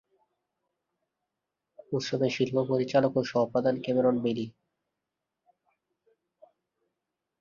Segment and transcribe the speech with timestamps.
[1.91, 4.45] উৎসবের শিল্প পরিচালক ও সহ-প্রধান ক্যামেরন বেইলি।